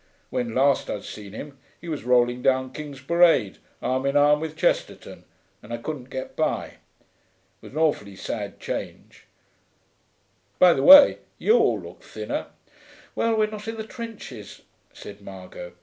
[0.31, 4.57] When last I'd seen him he was rolling down King's Parade arm in arm with
[4.57, 5.25] Chesterton,
[5.61, 6.65] and I couldn't get by.
[6.65, 6.77] It
[7.61, 9.25] was an awfully sad change....
[10.57, 12.47] By the way, you all look thinner.'
[13.13, 14.61] 'Well, we're not in the trenches,'
[14.91, 15.73] said Margot.